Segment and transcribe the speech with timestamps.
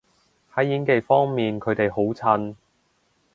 [0.55, 2.55] 喺演技方面佢哋好襯